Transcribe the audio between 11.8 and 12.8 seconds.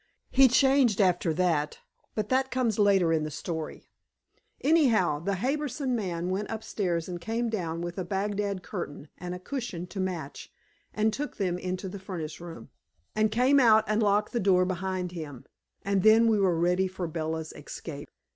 the furnace room,